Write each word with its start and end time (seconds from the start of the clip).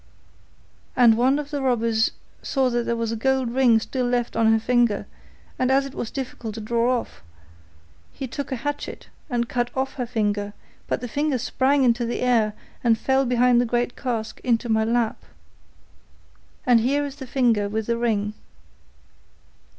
'And 0.95 1.15
one 1.15 1.37
of 1.37 1.51
the 1.51 1.61
robbers 1.61 2.09
saw 2.41 2.71
that 2.71 2.87
there 2.87 2.95
was 2.95 3.11
a 3.11 3.15
gold 3.15 3.51
ring 3.53 3.79
still 3.79 4.07
left 4.07 4.35
on 4.35 4.51
her 4.51 4.57
finger, 4.57 5.05
and 5.59 5.69
as 5.69 5.85
it 5.85 5.93
was 5.93 6.09
difficult 6.09 6.55
to 6.55 6.59
draw 6.59 6.99
off, 6.99 7.21
he 8.11 8.25
took 8.27 8.51
a 8.51 8.55
hatchet 8.55 9.09
and 9.29 9.47
cut 9.47 9.69
off 9.77 9.93
her 9.97 10.07
finger; 10.07 10.53
but 10.87 11.01
the 11.01 11.07
finger 11.07 11.37
sprang 11.37 11.83
into 11.83 12.03
the 12.03 12.21
air 12.21 12.53
and 12.83 12.97
fell 12.97 13.27
behind 13.27 13.61
the 13.61 13.63
great 13.63 13.95
cask 13.95 14.41
into 14.43 14.69
my 14.69 14.83
lap. 14.83 15.23
And 16.65 16.79
here 16.79 17.05
is 17.05 17.17
the 17.17 17.27
finger 17.27 17.69
with 17.69 17.85
the 17.85 17.95
ring. 17.95 18.33